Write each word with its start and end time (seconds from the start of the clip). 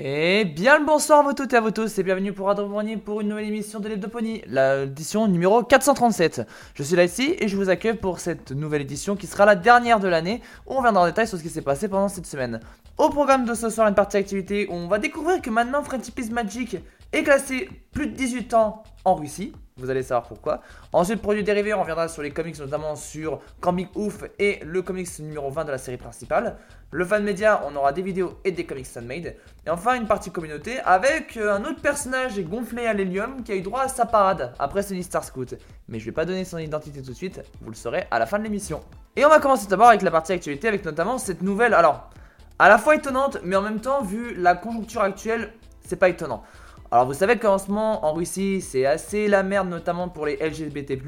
Et 0.00 0.44
bien 0.44 0.78
le 0.78 0.84
bonsoir 0.86 1.18
à 1.18 1.22
vous 1.24 1.32
toutes 1.32 1.52
et 1.52 1.56
à 1.56 1.60
vous 1.60 1.72
tous 1.72 1.98
et 1.98 2.04
bienvenue 2.04 2.32
pour 2.32 2.48
Adrien 2.48 2.98
pour 2.98 3.20
une 3.20 3.30
nouvelle 3.30 3.48
émission 3.48 3.80
de 3.80 3.88
l'Hebdopony, 3.88 4.42
l'édition 4.46 5.26
numéro 5.26 5.64
437. 5.64 6.42
Je 6.74 6.82
suis 6.84 6.94
là 6.94 7.02
ici 7.02 7.34
et 7.36 7.48
je 7.48 7.56
vous 7.56 7.68
accueille 7.68 7.96
pour 7.96 8.20
cette 8.20 8.52
nouvelle 8.52 8.82
édition 8.82 9.16
qui 9.16 9.26
sera 9.26 9.44
la 9.44 9.56
dernière 9.56 9.98
de 9.98 10.06
l'année 10.06 10.40
où 10.68 10.74
on 10.74 10.82
viendra 10.82 11.02
en 11.02 11.06
détail 11.06 11.26
sur 11.26 11.36
ce 11.36 11.42
qui 11.42 11.48
s'est 11.48 11.62
passé 11.62 11.88
pendant 11.88 12.06
cette 12.06 12.26
semaine. 12.26 12.60
Au 12.96 13.08
programme 13.10 13.44
de 13.44 13.54
ce 13.54 13.70
soir, 13.70 13.88
une 13.88 13.96
partie 13.96 14.18
activité 14.18 14.68
on 14.70 14.86
va 14.86 14.98
découvrir 14.98 15.42
que 15.42 15.50
maintenant 15.50 15.82
Friendship 15.82 16.16
is 16.20 16.30
Magic 16.30 16.76
est 17.12 17.22
classé 17.22 17.68
plus 17.92 18.08
de 18.08 18.14
18 18.14 18.54
ans 18.54 18.82
en 19.04 19.14
Russie. 19.14 19.52
Vous 19.78 19.90
allez 19.90 20.02
savoir 20.02 20.26
pourquoi. 20.26 20.60
Ensuite, 20.92 21.22
produits 21.22 21.44
dérivés, 21.44 21.72
on 21.72 21.80
reviendra 21.80 22.08
sur 22.08 22.22
les 22.22 22.32
comics, 22.32 22.58
notamment 22.58 22.96
sur 22.96 23.40
Comic 23.60 23.90
Ouf 23.94 24.24
et 24.38 24.58
le 24.64 24.82
comics 24.82 25.08
numéro 25.20 25.50
20 25.50 25.66
de 25.66 25.70
la 25.70 25.78
série 25.78 25.96
principale. 25.96 26.56
Le 26.90 27.04
fan 27.04 27.22
média, 27.22 27.62
on 27.64 27.76
aura 27.76 27.92
des 27.92 28.02
vidéos 28.02 28.40
et 28.44 28.50
des 28.50 28.66
comics 28.66 28.86
fan-made. 28.86 29.36
Et 29.66 29.70
enfin, 29.70 29.94
une 29.94 30.08
partie 30.08 30.32
communauté 30.32 30.80
avec 30.80 31.36
euh, 31.36 31.54
un 31.54 31.64
autre 31.64 31.80
personnage 31.80 32.40
gonflé 32.40 32.86
à 32.86 32.92
l'hélium 32.92 33.44
qui 33.44 33.52
a 33.52 33.54
eu 33.54 33.60
droit 33.60 33.82
à 33.82 33.88
sa 33.88 34.04
parade 34.04 34.52
après 34.58 34.82
Sony 34.82 35.04
Star 35.04 35.22
Scout. 35.22 35.54
Mais 35.86 36.00
je 36.00 36.06
vais 36.06 36.12
pas 36.12 36.24
donner 36.24 36.44
son 36.44 36.58
identité 36.58 37.00
tout 37.00 37.10
de 37.10 37.16
suite, 37.16 37.40
vous 37.60 37.70
le 37.70 37.76
saurez 37.76 38.06
à 38.10 38.18
la 38.18 38.26
fin 38.26 38.38
de 38.38 38.44
l'émission. 38.44 38.80
Et 39.14 39.24
on 39.24 39.28
va 39.28 39.38
commencer 39.38 39.68
d'abord 39.68 39.88
avec 39.88 40.02
la 40.02 40.10
partie 40.10 40.32
actualité, 40.32 40.66
avec 40.66 40.84
notamment 40.84 41.18
cette 41.18 41.42
nouvelle. 41.42 41.72
Alors, 41.72 42.10
à 42.58 42.68
la 42.68 42.78
fois 42.78 42.96
étonnante, 42.96 43.38
mais 43.44 43.54
en 43.54 43.62
même 43.62 43.80
temps, 43.80 44.02
vu 44.02 44.34
la 44.34 44.56
conjoncture 44.56 45.02
actuelle, 45.02 45.52
c'est 45.86 45.96
pas 45.96 46.08
étonnant. 46.08 46.42
Alors 46.90 47.04
vous 47.04 47.12
savez 47.12 47.38
qu'en 47.38 47.58
ce 47.58 47.68
moment 47.68 48.06
en 48.06 48.14
Russie 48.14 48.62
c'est 48.62 48.86
assez 48.86 49.28
la 49.28 49.42
merde 49.42 49.68
notamment 49.68 50.08
pour 50.08 50.24
les 50.24 50.36
LGBT+, 50.36 50.98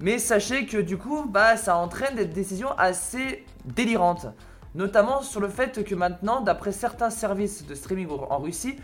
mais 0.00 0.18
sachez 0.18 0.64
que 0.64 0.78
du 0.78 0.96
coup 0.96 1.26
bah 1.28 1.58
ça 1.58 1.76
entraîne 1.76 2.16
des 2.16 2.24
décisions 2.24 2.70
assez 2.78 3.44
délirantes. 3.66 4.26
Notamment 4.74 5.20
sur 5.20 5.40
le 5.40 5.48
fait 5.48 5.84
que 5.84 5.94
maintenant, 5.94 6.40
d'après 6.40 6.72
certains 6.72 7.10
services 7.10 7.66
de 7.66 7.74
streaming 7.74 8.08
en 8.08 8.38
Russie, 8.38 8.76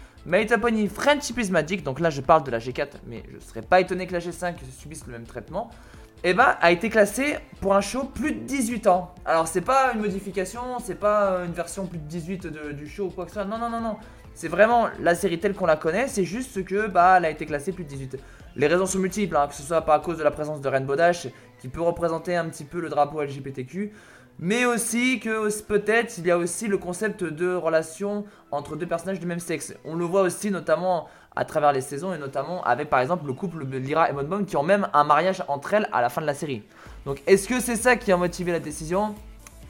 Pony 0.60 0.88
Friendship 0.88 1.38
is 1.38 1.50
Magic, 1.50 1.82
donc 1.82 2.00
là 2.00 2.10
je 2.10 2.20
parle 2.20 2.44
de 2.44 2.50
la 2.50 2.58
G4, 2.58 2.88
mais 3.06 3.22
je 3.32 3.38
serais 3.40 3.62
pas 3.62 3.80
étonné 3.80 4.06
que 4.06 4.12
la 4.12 4.20
G5 4.20 4.56
subisse 4.78 5.06
le 5.06 5.12
même 5.14 5.24
traitement, 5.24 5.70
eh 6.22 6.34
bah 6.34 6.58
a 6.60 6.70
été 6.70 6.90
classé 6.90 7.38
pour 7.62 7.74
un 7.74 7.80
show 7.80 8.04
plus 8.04 8.32
de 8.32 8.40
18 8.40 8.86
ans. 8.88 9.14
Alors 9.24 9.48
c'est 9.48 9.62
pas 9.62 9.94
une 9.94 10.00
modification, 10.00 10.60
c'est 10.84 11.00
pas 11.00 11.40
une 11.46 11.52
version 11.52 11.86
plus 11.86 11.98
de 11.98 12.04
18 12.04 12.46
du 12.76 12.86
show 12.86 13.06
ou 13.06 13.10
quoi 13.10 13.24
que 13.24 13.30
ce 13.30 13.36
soit, 13.36 13.46
non 13.46 13.56
non 13.56 13.70
non 13.70 13.80
non. 13.80 13.96
C'est 14.40 14.48
vraiment 14.48 14.88
la 15.02 15.14
série 15.14 15.38
telle 15.38 15.52
qu'on 15.52 15.66
la 15.66 15.76
connaît, 15.76 16.08
c'est 16.08 16.24
juste 16.24 16.64
que 16.64 16.86
bah 16.86 17.16
elle 17.18 17.26
a 17.26 17.30
été 17.30 17.44
classée 17.44 17.72
plus 17.72 17.84
de 17.84 17.90
18. 17.90 18.16
Les 18.56 18.68
raisons 18.68 18.86
sont 18.86 18.98
multiples, 18.98 19.36
hein, 19.36 19.46
que 19.46 19.54
ce 19.54 19.62
soit 19.62 19.82
par 19.82 20.00
cause 20.00 20.16
de 20.16 20.22
la 20.22 20.30
présence 20.30 20.62
de 20.62 20.68
Rainbow 20.70 20.96
Dash, 20.96 21.28
qui 21.58 21.68
peut 21.68 21.82
représenter 21.82 22.34
un 22.34 22.48
petit 22.48 22.64
peu 22.64 22.80
le 22.80 22.88
drapeau 22.88 23.20
LGBTQ, 23.20 23.92
mais 24.38 24.64
aussi 24.64 25.20
que 25.20 25.62
peut-être 25.64 26.16
il 26.16 26.26
y 26.26 26.30
a 26.30 26.38
aussi 26.38 26.68
le 26.68 26.78
concept 26.78 27.22
de 27.22 27.54
relation 27.54 28.24
entre 28.50 28.76
deux 28.76 28.86
personnages 28.86 29.20
du 29.20 29.26
même 29.26 29.40
sexe. 29.40 29.74
On 29.84 29.94
le 29.94 30.06
voit 30.06 30.22
aussi 30.22 30.50
notamment 30.50 31.08
à 31.36 31.44
travers 31.44 31.74
les 31.74 31.82
saisons 31.82 32.14
et 32.14 32.18
notamment 32.18 32.64
avec 32.64 32.88
par 32.88 33.00
exemple 33.00 33.26
le 33.26 33.34
couple 33.34 33.66
de 33.66 33.76
Lyra 33.76 34.08
et 34.08 34.14
Monbom 34.14 34.46
qui 34.46 34.56
ont 34.56 34.62
même 34.62 34.88
un 34.94 35.04
mariage 35.04 35.44
entre 35.48 35.74
elles 35.74 35.88
à 35.92 36.00
la 36.00 36.08
fin 36.08 36.22
de 36.22 36.26
la 36.26 36.32
série. 36.32 36.62
Donc 37.04 37.22
est-ce 37.26 37.46
que 37.46 37.60
c'est 37.60 37.76
ça 37.76 37.96
qui 37.96 38.10
a 38.10 38.16
motivé 38.16 38.52
la 38.52 38.60
décision? 38.60 39.14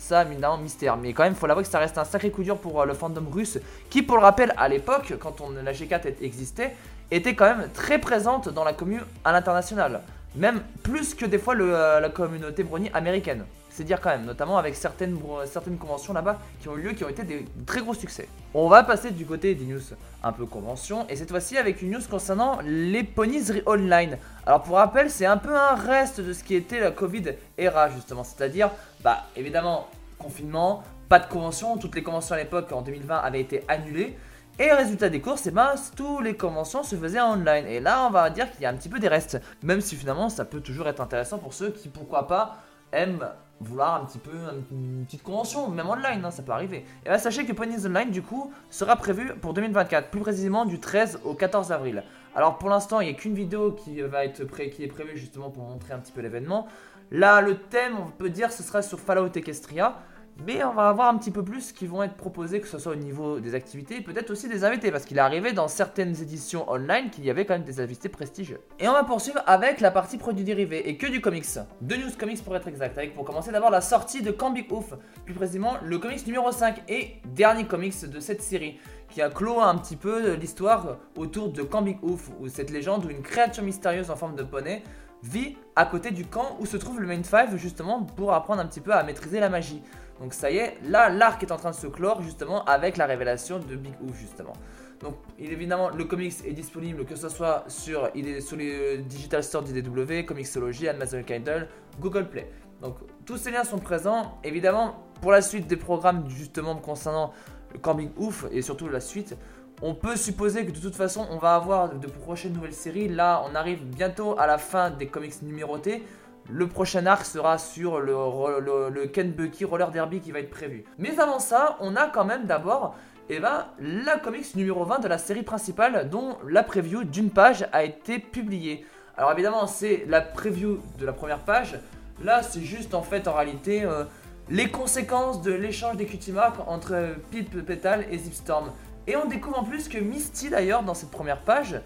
Ça, 0.00 0.22
évidemment, 0.22 0.58
mystère. 0.58 0.96
Mais 0.96 1.12
quand 1.12 1.24
même, 1.24 1.34
faut 1.34 1.46
l'avouer 1.46 1.62
que 1.62 1.68
ça 1.68 1.78
reste 1.78 1.98
un 1.98 2.04
sacré 2.04 2.30
coup 2.30 2.42
dur 2.42 2.56
pour 2.58 2.80
euh, 2.80 2.86
le 2.86 2.94
fandom 2.94 3.24
russe, 3.30 3.58
qui, 3.90 4.02
pour 4.02 4.16
le 4.16 4.22
rappel, 4.22 4.52
à 4.56 4.68
l'époque, 4.68 5.14
quand 5.20 5.40
on, 5.40 5.50
la 5.50 5.72
G4 5.72 6.14
existait, 6.22 6.74
était 7.10 7.34
quand 7.34 7.44
même 7.44 7.68
très 7.74 7.98
présente 7.98 8.48
dans 8.48 8.64
la 8.64 8.72
commune 8.72 9.02
à 9.24 9.32
l'international. 9.32 10.00
Même 10.36 10.62
plus 10.82 11.14
que 11.14 11.26
des 11.26 11.38
fois 11.38 11.54
euh, 11.56 12.00
la 12.00 12.08
communauté 12.08 12.62
brownie 12.62 12.90
américaine. 12.94 13.44
C'est 13.68 13.84
dire 13.84 14.00
quand 14.00 14.10
même, 14.10 14.24
notamment 14.24 14.58
avec 14.58 14.74
certaines, 14.74 15.16
certaines 15.46 15.78
conventions 15.78 16.12
là-bas 16.12 16.40
qui 16.60 16.68
ont 16.68 16.76
eu 16.76 16.82
lieu, 16.82 16.92
qui 16.92 17.04
ont 17.04 17.08
été 17.08 17.22
des 17.22 17.46
très 17.66 17.80
gros 17.80 17.94
succès. 17.94 18.28
On 18.52 18.68
va 18.68 18.82
passer 18.82 19.12
du 19.12 19.24
côté 19.24 19.54
des 19.54 19.64
news 19.64 19.80
un 20.22 20.32
peu 20.32 20.44
convention, 20.44 21.06
et 21.08 21.16
cette 21.16 21.30
fois-ci 21.30 21.56
avec 21.56 21.80
une 21.80 21.92
news 21.92 22.00
concernant 22.10 22.58
les 22.64 23.04
ponies 23.04 23.44
online. 23.66 24.18
Alors 24.44 24.62
pour 24.62 24.76
rappel, 24.76 25.08
c'est 25.08 25.24
un 25.24 25.36
peu 25.36 25.56
un 25.56 25.76
reste 25.76 26.20
de 26.20 26.32
ce 26.32 26.42
qui 26.42 26.56
était 26.56 26.80
la 26.80 26.90
Covid 26.90 27.22
era 27.56 27.88
justement, 27.90 28.24
c'est-à-dire, 28.24 28.70
bah 29.02 29.24
évidemment, 29.36 29.88
confinement, 30.20 30.82
pas 31.08 31.18
de 31.18 31.26
convention, 31.26 31.76
toutes 31.76 31.94
les 31.94 32.02
conventions 32.02 32.34
à 32.34 32.38
l'époque 32.38 32.70
en 32.72 32.82
2020 32.82 33.16
avaient 33.16 33.40
été 33.40 33.64
annulées. 33.68 34.16
Et 34.58 34.70
résultat 34.72 35.08
des 35.08 35.20
courses, 35.20 35.46
et 35.46 35.48
eh 35.48 35.52
ben, 35.52 35.74
toutes 35.96 36.22
les 36.22 36.36
conventions 36.36 36.82
se 36.82 36.94
faisaient 36.94 37.20
en 37.20 37.32
online. 37.32 37.66
Et 37.66 37.80
là, 37.80 38.06
on 38.06 38.10
va 38.10 38.28
dire 38.28 38.50
qu'il 38.50 38.60
y 38.60 38.66
a 38.66 38.70
un 38.70 38.74
petit 38.74 38.90
peu 38.90 38.98
des 38.98 39.08
restes. 39.08 39.40
Même 39.62 39.80
si 39.80 39.96
finalement, 39.96 40.28
ça 40.28 40.44
peut 40.44 40.60
toujours 40.60 40.86
être 40.86 41.00
intéressant 41.00 41.38
pour 41.38 41.54
ceux 41.54 41.70
qui, 41.70 41.88
pourquoi 41.88 42.26
pas, 42.26 42.58
aiment 42.92 43.26
vouloir 43.60 44.02
un 44.02 44.06
petit 44.06 44.18
peu 44.18 44.32
une 44.70 45.04
petite 45.04 45.22
convention, 45.22 45.68
même 45.68 45.88
online, 45.88 46.24
hein, 46.24 46.30
ça 46.30 46.42
peut 46.42 46.52
arriver. 46.52 46.84
Et 47.04 47.08
là, 47.08 47.18
sachez 47.18 47.44
que 47.44 47.52
Ponies 47.52 47.86
Online, 47.86 48.10
du 48.10 48.22
coup, 48.22 48.52
sera 48.70 48.96
prévu 48.96 49.34
pour 49.40 49.52
2024, 49.52 50.08
plus 50.08 50.20
précisément 50.20 50.64
du 50.64 50.80
13 50.80 51.20
au 51.24 51.34
14 51.34 51.70
avril. 51.70 52.02
Alors 52.34 52.58
pour 52.58 52.70
l'instant, 52.70 53.00
il 53.00 53.08
n'y 53.08 53.12
a 53.12 53.14
qu'une 53.14 53.34
vidéo 53.34 53.72
qui, 53.72 54.00
va 54.00 54.24
être 54.24 54.44
pré 54.44 54.70
qui 54.70 54.84
est 54.84 54.88
prévue 54.88 55.18
justement 55.18 55.50
pour 55.50 55.64
montrer 55.64 55.92
un 55.92 55.98
petit 55.98 56.12
peu 56.12 56.22
l'événement. 56.22 56.68
Là, 57.10 57.40
le 57.40 57.56
thème, 57.56 57.96
on 57.98 58.10
peut 58.10 58.30
dire, 58.30 58.52
ce 58.52 58.62
sera 58.62 58.82
sur 58.82 59.00
Fallout 59.00 59.32
Equestria. 59.34 59.96
Mais 60.46 60.64
on 60.64 60.72
va 60.72 60.88
avoir 60.88 61.08
un 61.08 61.18
petit 61.18 61.30
peu 61.30 61.44
plus 61.44 61.72
qui 61.72 61.86
vont 61.86 62.02
être 62.02 62.14
proposés, 62.14 62.60
que 62.60 62.66
ce 62.66 62.78
soit 62.78 62.92
au 62.92 62.96
niveau 62.96 63.40
des 63.40 63.54
activités, 63.54 64.00
peut-être 64.00 64.30
aussi 64.30 64.48
des 64.48 64.64
invités, 64.64 64.90
parce 64.90 65.04
qu'il 65.04 65.18
est 65.18 65.20
arrivé 65.20 65.52
dans 65.52 65.68
certaines 65.68 66.20
éditions 66.22 66.70
online 66.70 67.10
qu'il 67.10 67.24
y 67.24 67.30
avait 67.30 67.44
quand 67.44 67.54
même 67.54 67.64
des 67.64 67.80
invités 67.80 68.08
prestigieux. 68.08 68.60
Et 68.78 68.88
on 68.88 68.92
va 68.92 69.04
poursuivre 69.04 69.42
avec 69.46 69.80
la 69.80 69.90
partie 69.90 70.16
produits 70.16 70.44
dérivés, 70.44 70.88
et 70.88 70.96
que 70.96 71.06
du 71.06 71.20
comics. 71.20 71.44
Deux 71.82 71.96
news 71.96 72.10
comics 72.18 72.42
pour 72.42 72.56
être 72.56 72.68
exact, 72.68 72.96
avec 72.96 73.14
pour 73.14 73.24
commencer 73.24 73.52
d'abord 73.52 73.70
la 73.70 73.82
sortie 73.82 74.22
de 74.22 74.30
Comic 74.30 74.72
Ouf, 74.72 74.94
plus 75.26 75.34
précisément 75.34 75.74
le 75.84 75.98
comics 75.98 76.26
numéro 76.26 76.50
5 76.50 76.84
et 76.88 77.16
dernier 77.26 77.66
comics 77.66 78.08
de 78.08 78.20
cette 78.20 78.40
série, 78.40 78.78
qui 79.10 79.20
a 79.20 79.28
clos 79.28 79.60
un 79.60 79.76
petit 79.76 79.96
peu 79.96 80.34
l'histoire 80.34 80.96
autour 81.16 81.50
de 81.50 81.62
Comic 81.62 82.02
Ouf, 82.02 82.30
où 82.40 82.48
cette 82.48 82.70
légende 82.70 83.04
où 83.04 83.10
une 83.10 83.22
créature 83.22 83.62
mystérieuse 83.62 84.10
en 84.10 84.16
forme 84.16 84.36
de 84.36 84.42
poney 84.42 84.82
vit 85.22 85.56
à 85.76 85.84
côté 85.84 86.10
du 86.12 86.24
camp 86.24 86.56
où 86.60 86.66
se 86.66 86.78
trouve 86.78 87.00
le 87.00 87.06
Main 87.06 87.22
5 87.22 87.54
justement 87.56 88.02
pour 88.02 88.32
apprendre 88.32 88.62
un 88.62 88.66
petit 88.66 88.80
peu 88.80 88.92
à 88.92 89.02
maîtriser 89.02 89.38
la 89.38 89.50
magie. 89.50 89.82
Donc 90.20 90.34
ça 90.34 90.50
y 90.50 90.58
est, 90.58 90.76
là 90.84 91.08
l'arc 91.08 91.42
est 91.42 91.50
en 91.50 91.56
train 91.56 91.70
de 91.70 91.76
se 91.76 91.86
clore 91.86 92.22
justement 92.22 92.62
avec 92.66 92.98
la 92.98 93.06
révélation 93.06 93.58
de 93.58 93.74
Big 93.74 93.94
Oof 94.06 94.14
justement. 94.16 94.52
Donc 95.00 95.14
évidemment 95.38 95.88
le 95.88 96.04
comics 96.04 96.34
est 96.44 96.52
disponible 96.52 97.06
que 97.06 97.16
ce 97.16 97.30
soit 97.30 97.64
sur, 97.68 98.10
il 98.14 98.28
est 98.28 98.42
sur 98.42 98.58
les 98.58 98.98
digital 98.98 99.42
stores 99.42 99.62
d'IDW, 99.62 100.26
Comixology, 100.26 100.88
Amazon 100.88 101.22
Kindle, 101.22 101.68
Google 101.98 102.28
Play. 102.28 102.50
Donc 102.82 102.96
tous 103.24 103.38
ces 103.38 103.50
liens 103.50 103.64
sont 103.64 103.78
présents. 103.78 104.38
Évidemment 104.44 105.06
pour 105.22 105.32
la 105.32 105.40
suite 105.40 105.66
des 105.66 105.76
programmes 105.76 106.28
justement 106.28 106.76
concernant 106.76 107.32
le 107.72 107.78
comic 107.78 108.10
ouf 108.18 108.44
et 108.52 108.60
surtout 108.60 108.88
la 108.88 109.00
suite, 109.00 109.36
on 109.80 109.94
peut 109.94 110.16
supposer 110.16 110.66
que 110.66 110.72
de 110.72 110.80
toute 110.80 110.96
façon 110.96 111.26
on 111.30 111.38
va 111.38 111.54
avoir 111.54 111.94
de 111.94 112.06
prochaines 112.08 112.52
nouvelles 112.52 112.74
séries. 112.74 113.08
Là 113.08 113.42
on 113.50 113.54
arrive 113.54 113.86
bientôt 113.86 114.38
à 114.38 114.46
la 114.46 114.58
fin 114.58 114.90
des 114.90 115.06
comics 115.06 115.40
numérotés. 115.40 116.02
Le 116.52 116.66
prochain 116.66 117.06
arc 117.06 117.24
sera 117.24 117.58
sur 117.58 118.00
le, 118.00 119.06
Ken 119.06 119.30
Bucky 119.30 119.64
Roller 119.64 119.90
Derby 119.90 120.20
qui 120.20 120.32
va 120.32 120.40
être 120.40 120.50
prévu. 120.50 120.84
Mais 120.98 121.18
avant 121.20 121.38
ça, 121.38 121.76
on 121.80 121.94
a 121.94 122.08
quand 122.08 122.24
même 122.24 122.46
d'abord 122.46 122.96
eh 123.28 123.38
ben, 123.38 123.66
la 123.78 124.18
comics 124.18 124.56
numéro 124.56 124.84
20 124.84 124.98
de 124.98 125.08
la 125.08 125.18
série 125.18 125.44
principale 125.44 126.08
dont 126.10 126.36
la 126.48 126.64
preview 126.64 127.04
d'une 127.04 127.30
page 127.30 127.68
a 127.72 127.84
été 127.84 128.18
publiée. 128.18 128.84
Alors 129.16 129.30
évidemment, 129.30 129.68
c'est 129.68 130.04
la 130.08 130.20
preview 130.20 130.80
de 130.98 131.06
la 131.06 131.12
première 131.12 131.38
page. 131.38 131.78
Là, 132.24 132.42
c'est 132.42 132.62
juste 132.62 132.94
en 132.94 133.02
fait 133.02 133.28
en 133.28 133.34
réalité 133.34 133.84
euh, 133.84 134.04
les 134.48 134.68
conséquences 134.68 135.42
de 135.42 135.52
l'échange 135.52 135.96
des 135.96 136.06
cutie 136.06 136.32
marks 136.32 136.58
entre 136.66 137.14
Pip 137.30 137.64
Petal 137.64 138.04
et 138.10 138.18
Zipstorm. 138.18 138.72
Et 139.06 139.14
on 139.16 139.26
découvre 139.26 139.60
en 139.60 139.64
plus 139.64 139.88
que 139.88 139.98
Misty 139.98 140.50
d'ailleurs 140.50 140.82
dans 140.82 140.94
cette 140.94 141.10
première 141.10 141.42
page 141.42 141.80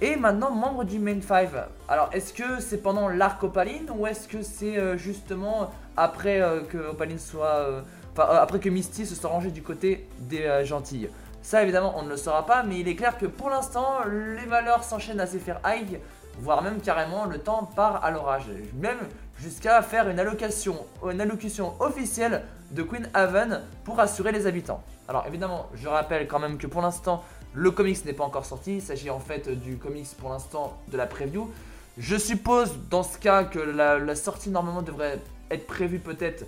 et 0.00 0.16
maintenant 0.16 0.50
membre 0.50 0.84
du 0.84 0.98
Main 0.98 1.20
5. 1.20 1.50
Alors 1.88 2.10
est-ce 2.12 2.32
que 2.32 2.60
c'est 2.60 2.78
pendant 2.78 3.08
l'arc 3.08 3.42
Opaline 3.42 3.90
ou 3.96 4.06
est-ce 4.06 4.28
que 4.28 4.42
c'est 4.42 4.76
euh, 4.76 4.96
justement 4.96 5.70
après 5.96 6.40
euh. 6.40 6.62
Euh, 6.74 7.80
après 8.16 8.60
que 8.60 8.68
Misty 8.68 9.06
se 9.06 9.14
soit 9.14 9.30
rangé 9.30 9.50
du 9.50 9.62
côté 9.62 10.08
des 10.20 10.64
gentilles 10.64 11.08
Ça 11.42 11.62
évidemment 11.62 11.94
on 11.96 12.02
ne 12.02 12.10
le 12.10 12.16
saura 12.16 12.46
pas 12.46 12.62
mais 12.62 12.78
il 12.78 12.88
est 12.88 12.94
clair 12.94 13.18
que 13.18 13.26
pour 13.26 13.50
l'instant 13.50 14.04
les 14.06 14.46
valeurs 14.46 14.84
s'enchaînent 14.84 15.20
à 15.20 15.26
faire 15.26 15.60
high 15.66 15.98
voire 16.38 16.62
même 16.62 16.80
carrément 16.80 17.24
le 17.24 17.38
temps 17.38 17.68
part 17.76 18.04
à 18.04 18.10
l'orage. 18.10 18.46
Même 18.74 18.98
jusqu'à 19.38 19.82
faire 19.82 20.08
une 20.08 20.18
allocution 20.18 21.74
officielle 21.80 22.42
de 22.70 22.82
Queen 22.82 23.08
Haven 23.14 23.62
pour 23.84 24.00
assurer 24.00 24.32
les 24.32 24.46
habitants. 24.46 24.82
Alors 25.08 25.24
évidemment, 25.26 25.66
je 25.74 25.88
rappelle 25.88 26.26
quand 26.26 26.38
même 26.38 26.58
que 26.58 26.66
pour 26.66 26.82
l'instant, 26.82 27.22
le 27.54 27.70
comics 27.70 28.04
n'est 28.04 28.12
pas 28.12 28.24
encore 28.24 28.44
sorti, 28.44 28.76
il 28.76 28.82
s'agit 28.82 29.10
en 29.10 29.20
fait 29.20 29.48
du 29.48 29.76
comics 29.76 30.08
pour 30.18 30.30
l'instant 30.30 30.76
de 30.88 30.96
la 30.96 31.06
preview. 31.06 31.50
Je 31.96 32.16
suppose 32.16 32.76
dans 32.90 33.04
ce 33.04 33.16
cas 33.18 33.44
que 33.44 33.60
la, 33.60 34.16
sortie 34.16 34.50
normalement 34.50 34.82
devrait 34.82 35.20
être 35.50 35.66
prévue 35.66 36.00
peut-être 36.00 36.44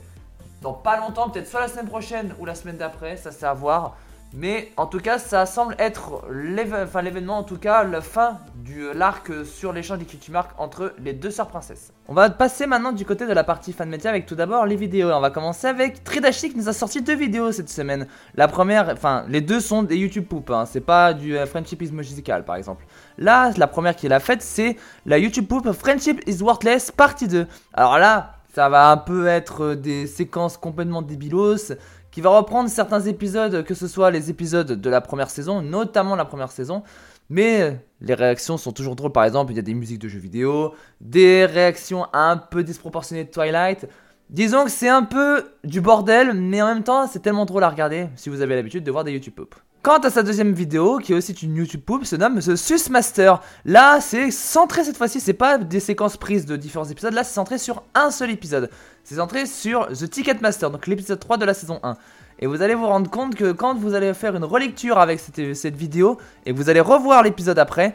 dans 0.63 0.73
pas 0.73 0.99
longtemps, 0.99 1.31
peut-être 1.31 1.49
soit 1.49 1.61
la 1.61 1.69
semaine 1.69 1.87
prochaine 1.87 2.35
ou 2.41 2.45
la 2.45 2.57
semaine 2.57 2.77
d'après, 2.77 3.17
ça 3.17 3.31
c'est 3.31 3.47
à 3.47 3.55
voir. 3.55 3.97
Mais 4.35 4.73
en 4.77 4.87
tout 4.87 4.99
cas, 4.99 5.19
ça 5.19 5.47
semble 5.47 5.75
être 5.79 6.25
l'événement, 6.31 7.39
en 7.39 7.43
tout 7.43 7.59
cas, 7.59 7.85
la 7.85 8.01
fin 8.01 8.39
de 8.57 8.93
l'arc 8.93 9.31
sur 9.45 9.73
l'échange 9.73 9.99
des 9.99 10.05
cutie 10.05 10.31
marks 10.31 10.51
entre 10.59 10.93
les 10.99 11.13
deux 11.13 11.31
sœurs 11.31 11.49
princesses. 11.49 11.93
On 12.09 12.15
va 12.15 12.29
passer 12.29 12.67
maintenant 12.67 12.93
du 12.93 13.05
côté 13.05 13.27
de 13.27 13.33
la 13.33 13.45
partie 13.45 13.73
fan 13.73 13.89
média 13.89 14.11
avec 14.11 14.27
tout 14.27 14.35
d'abord 14.35 14.67
les 14.67 14.77
vidéos. 14.77 15.11
On 15.11 15.21
va 15.21 15.31
commencer 15.31 15.67
avec 15.67 16.05
Tridashi 16.05 16.51
qui 16.51 16.57
nous 16.57 16.69
a 16.69 16.73
sorti 16.73 17.03
deux 17.03 17.15
vidéos 17.15 17.53
cette 17.53 17.71
semaine. 17.71 18.07
La 18.35 18.49
première, 18.49 18.89
enfin, 18.91 19.25
les 19.29 19.41
deux 19.41 19.61
sont 19.61 19.83
des 19.83 19.97
YouTube 19.97 20.27
Poop, 20.27 20.51
hein. 20.51 20.67
c'est 20.67 20.81
pas 20.81 21.15
du 21.15 21.37
euh, 21.37 21.47
Friendship 21.47 21.81
is 21.83 21.93
Musical 21.93 22.45
par 22.45 22.57
exemple. 22.57 22.85
Là, 23.19 23.53
la 23.57 23.67
première 23.67 23.97
qu'il 23.97 24.13
a 24.13 24.21
faite, 24.21 24.43
c'est 24.43 24.77
la 25.07 25.19
YouTube 25.19 25.47
Poop 25.47 25.73
Friendship 25.73 26.23
is 26.27 26.43
Worthless 26.43 26.91
partie 26.91 27.29
2. 27.29 27.47
Alors 27.73 27.99
là, 27.99 28.35
ça 28.55 28.69
va 28.69 28.91
un 28.91 28.97
peu 28.97 29.27
être 29.27 29.75
des 29.75 30.07
séquences 30.07 30.57
complètement 30.57 31.03
débilos 31.03 31.73
qui 32.17 32.23
va 32.23 32.31
reprendre 32.31 32.71
certains 32.71 33.03
épisodes, 33.03 33.63
que 33.63 33.75
ce 33.75 33.87
soit 33.87 34.11
les 34.11 34.31
épisodes 34.31 34.73
de 34.73 34.89
la 34.89 35.03
première 35.03 35.29
saison, 35.29 35.61
notamment 35.61 36.17
la 36.17 36.25
première 36.25 36.51
saison. 36.51 36.83
Mais 37.29 37.79
les 38.01 38.15
réactions 38.15 38.57
sont 38.57 38.73
toujours 38.73 38.97
drôles. 38.97 39.13
Par 39.13 39.25
exemple, 39.25 39.53
il 39.53 39.57
y 39.57 39.59
a 39.59 39.63
des 39.63 39.75
musiques 39.75 39.99
de 39.99 40.09
jeux 40.09 40.19
vidéo, 40.19 40.73
des 41.03 41.45
réactions 41.45 42.07
un 42.15 42.39
peu 42.39 42.65
disproportionnées 42.65 43.25
de 43.25 43.31
Twilight. 43.31 43.87
Disons 44.31 44.65
que 44.65 44.71
c'est 44.71 44.89
un 44.89 45.03
peu 45.03 45.45
du 45.63 45.83
bordel, 45.83 46.33
mais 46.33 46.63
en 46.63 46.69
même 46.69 46.85
temps, 46.85 47.07
c'est 47.07 47.21
tellement 47.21 47.45
drôle 47.45 47.65
à 47.65 47.69
regarder 47.69 48.07
si 48.17 48.31
vous 48.31 48.41
avez 48.41 48.57
l'habitude 48.57 48.83
de 48.83 48.91
voir 48.91 49.05
des 49.05 49.13
YouTube 49.13 49.35
Pop. 49.35 49.55
Quant 49.87 49.99
à 49.99 50.11
sa 50.11 50.25
deuxième 50.25 50.53
vidéo, 50.53 50.99
qui 50.99 51.13
est 51.13 51.15
aussi 51.15 51.31
une 51.31 51.55
YouTube 51.55 51.81
Poop, 51.81 52.05
se 52.05 52.17
nomme 52.17 52.41
The 52.41 52.57
Sus 52.57 52.91
Master. 52.91 53.41
Là, 53.65 54.01
c'est 54.01 54.33
centré 54.33 54.83
cette 54.83 54.97
fois-ci, 54.97 55.21
c'est 55.21 55.33
pas 55.33 55.59
des 55.59 55.79
séquences 55.79 56.17
prises 56.17 56.45
de 56.45 56.57
différents 56.57 56.87
épisodes, 56.87 57.13
là 57.13 57.23
c'est 57.23 57.35
centré 57.35 57.57
sur 57.57 57.85
un 57.95 58.11
seul 58.11 58.33
épisode. 58.33 58.69
C'est 59.05 59.15
centré 59.15 59.47
sur 59.47 59.87
The 59.87 60.11
Ticket 60.11 60.39
Master, 60.41 60.73
donc 60.73 60.89
l'épisode 60.89 61.21
3 61.21 61.37
de 61.37 61.45
la 61.45 61.55
saison 61.55 61.79
1. 61.85 61.97
Et 62.41 62.49
vous 62.49 62.63
allez 62.63 62.75
vous 62.75 62.89
rendre 62.89 63.09
compte 63.09 63.37
que 63.37 63.53
quand 63.53 63.77
vous 63.77 63.95
allez 63.95 64.13
faire 64.13 64.35
une 64.35 64.43
relecture 64.43 64.99
avec 64.99 65.21
cette, 65.21 65.55
cette 65.55 65.77
vidéo, 65.77 66.19
et 66.47 66.51
vous 66.51 66.69
allez 66.69 66.81
revoir 66.81 67.23
l'épisode 67.23 67.61
après, 67.61 67.95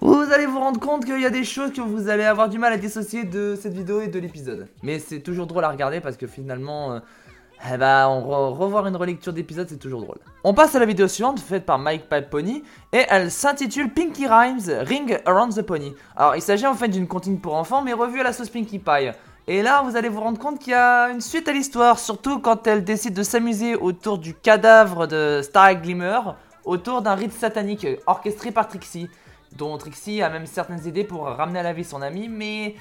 vous 0.00 0.22
allez 0.32 0.46
vous 0.46 0.60
rendre 0.60 0.78
compte 0.78 1.04
qu'il 1.04 1.20
y 1.20 1.26
a 1.26 1.30
des 1.30 1.42
choses 1.42 1.72
que 1.72 1.80
vous 1.80 2.08
allez 2.08 2.22
avoir 2.22 2.50
du 2.50 2.60
mal 2.60 2.72
à 2.72 2.76
dissocier 2.76 3.24
de 3.24 3.58
cette 3.60 3.74
vidéo 3.74 4.00
et 4.00 4.06
de 4.06 4.20
l'épisode. 4.20 4.68
Mais 4.84 5.00
c'est 5.00 5.18
toujours 5.18 5.48
drôle 5.48 5.64
à 5.64 5.70
regarder 5.70 6.00
parce 6.00 6.16
que 6.16 6.28
finalement... 6.28 6.92
Euh, 6.92 7.00
eh 7.70 7.76
bah, 7.76 8.08
on 8.08 8.52
revoir 8.52 8.86
une 8.88 8.96
relecture 8.96 9.32
d'épisode, 9.32 9.68
c'est 9.68 9.78
toujours 9.78 10.02
drôle. 10.02 10.18
On 10.42 10.52
passe 10.52 10.74
à 10.74 10.80
la 10.80 10.86
vidéo 10.86 11.06
suivante, 11.06 11.38
faite 11.38 11.64
par 11.64 11.78
Mike 11.78 12.08
Pipe 12.08 12.28
Pony, 12.28 12.64
et 12.92 13.04
elle 13.08 13.30
s'intitule 13.30 13.92
Pinky 13.92 14.26
Rhymes 14.26 14.62
Ring 14.80 15.20
Around 15.24 15.54
the 15.54 15.62
Pony. 15.62 15.94
Alors, 16.16 16.34
il 16.34 16.42
s'agit 16.42 16.66
en 16.66 16.74
fait 16.74 16.88
d'une 16.88 17.06
comptine 17.06 17.40
pour 17.40 17.54
enfants, 17.54 17.82
mais 17.82 17.92
revue 17.92 18.20
à 18.20 18.24
la 18.24 18.32
sauce 18.32 18.48
Pinkie 18.48 18.80
Pie. 18.80 19.12
Et 19.46 19.62
là, 19.62 19.82
vous 19.82 19.96
allez 19.96 20.08
vous 20.08 20.20
rendre 20.20 20.38
compte 20.38 20.58
qu'il 20.58 20.72
y 20.72 20.74
a 20.74 21.08
une 21.10 21.20
suite 21.20 21.46
à 21.46 21.52
l'histoire, 21.52 22.00
surtout 22.00 22.40
quand 22.40 22.66
elle 22.66 22.82
décide 22.82 23.14
de 23.14 23.22
s'amuser 23.22 23.76
autour 23.76 24.18
du 24.18 24.34
cadavre 24.34 25.06
de 25.06 25.40
Star 25.42 25.74
Glimmer, 25.76 26.18
autour 26.64 27.02
d'un 27.02 27.14
rite 27.14 27.32
satanique 27.32 27.86
orchestré 28.06 28.50
par 28.50 28.66
Trixie, 28.66 29.08
dont 29.56 29.76
Trixie 29.78 30.20
a 30.20 30.30
même 30.30 30.46
certaines 30.46 30.84
idées 30.86 31.04
pour 31.04 31.26
ramener 31.26 31.60
à 31.60 31.62
la 31.62 31.72
vie 31.72 31.84
son 31.84 32.02
ami, 32.02 32.28
mais 32.28 32.74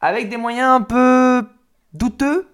avec 0.00 0.28
des 0.28 0.36
moyens 0.36 0.70
un 0.70 0.82
peu 0.82 1.46
douteux, 1.92 2.48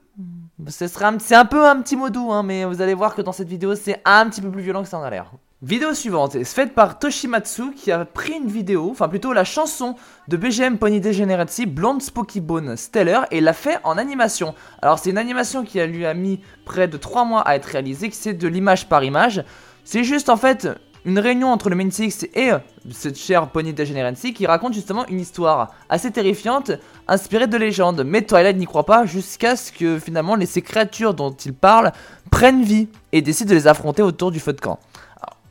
c'est 0.69 1.35
un 1.35 1.45
peu 1.45 1.67
un 1.67 1.81
petit 1.81 1.97
mot 1.97 2.11
doux, 2.11 2.33
hein, 2.33 2.43
mais 2.43 2.65
vous 2.65 2.81
allez 2.81 2.95
voir 2.95 3.15
que 3.15 3.23
dans 3.23 3.33
cette 3.33 3.49
vidéo, 3.49 3.75
c'est 3.75 4.01
un 4.05 4.29
petit 4.29 4.41
peu 4.41 4.51
plus 4.51 4.63
violent 4.63 4.83
que 4.83 4.89
ça 4.89 4.99
en 4.99 5.03
a 5.03 5.11
l'air. 5.11 5.33
Vidéo 5.63 5.93
suivante, 5.93 6.33
c'est 6.33 6.45
faite 6.45 6.75
par 6.75 6.99
Toshimatsu 6.99 7.73
qui 7.75 7.93
a 7.93 8.07
pris 8.07 8.33
une 8.33 8.47
vidéo, 8.47 8.89
enfin 8.91 9.11
plutôt 9.11 9.35
la 9.35 9.45
chanson 9.45 9.95
de 10.27 10.39
BGM 10.39 10.79
Pony 10.79 11.01
Degeneracy 11.01 11.67
Blonde 11.67 12.01
Spooky 12.01 12.41
Bone 12.41 12.79
Stellar 12.79 13.27
et 13.31 13.43
l'a 13.43 13.53
fait 13.53 13.79
en 13.85 13.99
animation. 13.99 14.55
Alors 14.81 14.99
c'est 14.99 15.11
une 15.11 15.19
animation 15.19 15.63
qui 15.63 15.79
a 15.79 15.85
lui 15.85 16.07
a 16.07 16.15
mis 16.15 16.41
près 16.65 16.89
de 16.89 16.97
3 16.97 17.27
mois 17.27 17.43
à 17.43 17.57
être 17.57 17.67
réalisée, 17.67 18.09
qui 18.09 18.17
c'est 18.17 18.33
de 18.33 18.49
l'image 18.49 18.89
par 18.89 19.05
image. 19.05 19.45
C'est 19.85 20.03
juste 20.03 20.31
en 20.31 20.39
fait 20.39 20.67
une 21.05 21.19
réunion 21.19 21.49
entre 21.49 21.71
le 21.71 21.77
Main 21.77 21.91
Six 21.91 22.27
et 22.35 22.53
euh, 22.53 22.59
cette 22.91 23.19
chère 23.19 23.49
Pony 23.49 23.73
Degeneracy 23.73 24.35
qui 24.35 24.47
raconte 24.47 24.75
justement 24.75 25.07
une 25.07 25.21
histoire 25.21 25.75
assez 25.89 26.11
terrifiante, 26.11 26.73
inspirée 27.09 27.47
de 27.47 27.57
légendes. 27.57 28.03
Mais 28.05 28.23
Twilight 28.23 28.57
n'y 28.57 28.67
croit 28.67 28.87
pas 28.87 29.07
jusqu'à 29.07 29.57
ce 29.57 29.73
que 29.73 29.99
finalement 29.99 30.35
les, 30.35 30.47
ces 30.47 30.63
créatures 30.63 31.15
dont 31.15 31.31
il 31.31 31.55
parle 31.55 31.93
prennent 32.31 32.63
vie 32.63 32.89
et 33.13 33.23
décident 33.23 33.51
de 33.51 33.55
les 33.55 33.67
affronter 33.67 34.03
autour 34.03 34.31
du 34.31 34.41
feu 34.41 34.53
de 34.53 34.61
camp. 34.61 34.79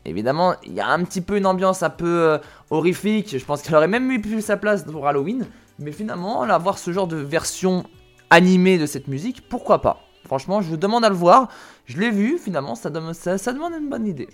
évidemment, 0.06 0.56
il 0.66 0.74
y 0.74 0.82
a 0.82 0.88
un 0.88 1.04
petit 1.04 1.22
peu 1.22 1.38
une 1.38 1.46
ambiance 1.46 1.84
un 1.84 1.90
peu 1.90 2.08
euh, 2.08 2.38
horrifique, 2.70 3.38
je 3.38 3.46
pense 3.46 3.62
qu'elle 3.62 3.76
aurait 3.76 3.88
même 3.88 4.12
eu 4.12 4.22
plus 4.22 4.42
sa 4.42 4.58
place 4.58 4.84
pour 4.84 5.08
Halloween, 5.08 5.46
mais 5.80 5.92
finalement, 5.92 6.44
avoir 6.44 6.78
ce 6.78 6.92
genre 6.92 7.08
de 7.08 7.18
version 7.18 7.84
animée 8.30 8.78
de 8.78 8.86
cette 8.86 9.08
musique, 9.08 9.48
pourquoi 9.50 9.82
pas? 9.82 10.02
Franchement, 10.26 10.62
je 10.62 10.68
vous 10.70 10.78
demande 10.78 11.04
à 11.04 11.10
le 11.10 11.16
voir. 11.16 11.48
Je 11.86 11.98
l'ai 11.98 12.12
vu, 12.12 12.38
finalement, 12.38 12.76
ça 12.76 12.92
demande 12.92 13.74
une 13.80 13.90
bonne 13.90 14.06
idée. 14.06 14.28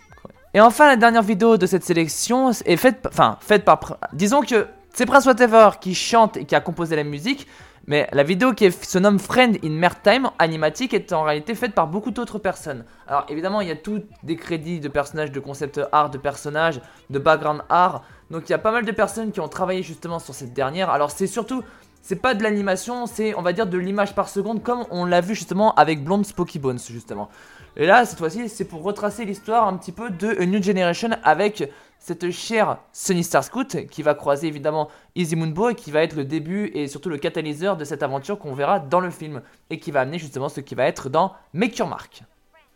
Et 0.56 0.62
enfin, 0.62 0.88
la 0.88 0.96
dernière 0.96 1.22
vidéo 1.22 1.58
de 1.58 1.66
cette 1.66 1.84
sélection 1.84 2.52
est 2.64 2.78
faite, 2.78 3.06
enfin, 3.10 3.38
faite 3.42 3.66
par, 3.66 3.98
disons 4.14 4.40
que 4.40 4.68
c'est 4.94 5.06
Prince 5.06 5.26
Whatever 5.26 5.72
qui 5.82 5.94
chante 5.94 6.38
et 6.38 6.46
qui 6.46 6.56
a 6.56 6.62
composé 6.62 6.96
la 6.96 7.04
musique, 7.04 7.46
mais 7.88 8.08
la 8.14 8.24
vidéo 8.24 8.54
qui 8.54 8.72
se 8.72 8.98
nomme 8.98 9.20
Friend 9.20 9.58
in 9.62 9.72
Mertime 9.72 10.30
animatique 10.40 10.94
est 10.94 11.12
en 11.12 11.24
réalité 11.24 11.56
faite 11.56 11.74
par 11.74 11.88
beaucoup 11.88 12.12
d'autres 12.12 12.40
personnes. 12.40 12.86
Alors 13.06 13.26
évidemment, 13.28 13.60
il 13.60 13.68
y 13.68 13.72
a 13.72 13.76
tous 13.76 14.02
des 14.24 14.38
crédits 14.38 14.80
de 14.80 14.88
personnages, 14.88 15.34
de 15.34 15.42
concept 15.42 15.82
art, 15.92 16.10
de 16.10 16.18
personnages, 16.18 16.80
de 17.10 17.20
background 17.20 17.64
art. 17.68 18.04
Donc 18.32 18.44
il 18.48 18.54
y 18.54 18.56
a 18.56 18.58
pas 18.58 18.72
mal 18.72 18.86
de 18.86 18.92
personnes 18.94 19.34
qui 19.34 19.42
ont 19.42 19.50
travaillé 19.50 19.84
justement 19.84 20.20
sur 20.20 20.34
cette 20.34 20.54
dernière. 20.54 20.90
Alors 20.90 21.12
c'est 21.12 21.28
surtout 21.28 21.66
c'est 22.02 22.16
pas 22.16 22.34
de 22.34 22.44
l'animation, 22.44 23.08
c'est 23.08 23.36
on 23.36 23.42
va 23.42 23.52
dire 23.52 23.66
de 23.66 23.78
l'image 23.78 24.16
par 24.16 24.30
seconde 24.30 24.64
comme 24.64 24.86
on 24.90 25.06
l'a 25.06 25.20
vu 25.20 25.36
justement 25.36 25.74
avec 25.74 26.04
Blonde 26.04 26.26
Spooky 26.26 26.60
Bones 26.60 26.80
justement. 26.80 27.30
Et 27.78 27.86
là 27.86 28.06
cette 28.06 28.20
fois-ci 28.20 28.48
c'est 28.50 28.66
pour 28.66 28.84
retracer 28.84 29.26
l'histoire 29.26 29.68
un 29.68 29.76
petit 29.78 29.92
peu 29.92 30.10
de 30.10 30.42
A 30.42 30.46
New 30.46 30.62
Generation 30.62 31.10
avec 31.24 31.70
cette 32.00 32.32
chère 32.32 32.78
Sunny 32.94 33.24
Star 33.24 33.44
Scout 33.44 33.88
qui 33.90 34.04
va 34.04 34.14
croiser 34.14 34.48
évidemment 34.48 34.90
Easy 35.16 35.36
Moonbo 35.36 35.70
et 35.70 35.76
qui 35.76 35.92
va 35.92 36.04
être 36.04 36.16
le 36.16 36.24
début 36.24 36.72
et 36.74 36.88
surtout 36.88 37.10
le 37.10 37.18
catalyseur 37.18 37.78
de 37.78 37.84
cette 37.84 38.04
aventure 38.04 38.40
qu'on 38.40 38.54
verra 38.54 38.80
dans 38.80 39.00
le 39.00 39.10
film 39.10 39.42
et 39.70 39.80
qui 39.80 39.92
va 39.92 40.02
amener 40.02 40.20
justement 40.20 40.48
ce 40.48 40.62
qui 40.62 40.76
va 40.76 40.86
être 40.86 41.10
dans 41.10 41.34
Make 41.54 41.78
Your 41.78 41.88
Mark. 41.88 42.24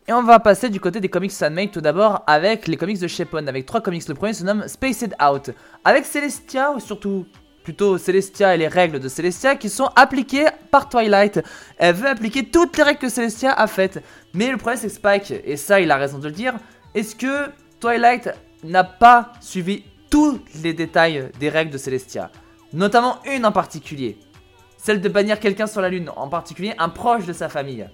Et 0.08 0.12
on 0.12 0.22
va 0.22 0.40
passer 0.40 0.70
du 0.70 0.80
côté 0.80 0.98
des 1.00 1.08
comics 1.08 1.30
Sunmade 1.30 1.70
tout 1.70 1.80
d'abord 1.80 2.24
avec 2.26 2.66
les 2.66 2.76
comics 2.76 2.98
de 2.98 3.06
Shepon 3.06 3.46
avec 3.46 3.64
trois 3.66 3.80
comics. 3.80 4.08
Le 4.08 4.14
premier 4.14 4.32
se 4.32 4.42
nomme 4.42 4.66
Spaced 4.66 5.14
Out 5.22 5.50
avec 5.84 6.04
Celestia 6.04 6.72
ou 6.72 6.80
surtout 6.80 7.26
plutôt 7.62 7.98
Celestia 7.98 8.54
et 8.54 8.58
les 8.58 8.68
règles 8.68 9.00
de 9.00 9.08
Celestia 9.08 9.56
qui 9.56 9.68
sont 9.68 9.90
appliquées 9.96 10.46
par 10.70 10.88
Twilight. 10.88 11.42
Elle 11.78 11.94
veut 11.94 12.08
appliquer 12.08 12.44
toutes 12.46 12.76
les 12.76 12.82
règles 12.82 13.00
que 13.00 13.08
Celestia 13.08 13.52
a 13.52 13.66
faites. 13.66 14.02
Mais 14.34 14.50
le 14.50 14.56
problème 14.56 14.80
c'est 14.80 14.88
Spike, 14.88 15.32
et 15.44 15.56
ça 15.56 15.80
il 15.80 15.90
a 15.90 15.96
raison 15.96 16.18
de 16.18 16.28
le 16.28 16.34
dire, 16.34 16.54
est-ce 16.94 17.14
que 17.14 17.50
Twilight 17.80 18.30
n'a 18.64 18.84
pas 18.84 19.32
suivi 19.40 19.84
tous 20.10 20.40
les 20.62 20.74
détails 20.74 21.30
des 21.38 21.48
règles 21.48 21.72
de 21.72 21.78
Celestia? 21.78 22.30
Notamment 22.72 23.18
une 23.26 23.46
en 23.46 23.52
particulier. 23.52 24.18
Celle 24.76 25.00
de 25.00 25.08
bannir 25.08 25.40
quelqu'un 25.40 25.66
sur 25.66 25.80
la 25.80 25.88
lune, 25.88 26.10
en 26.16 26.28
particulier 26.28 26.74
un 26.78 26.88
proche 26.88 27.26
de 27.26 27.32
sa 27.32 27.48
famille. 27.48 27.88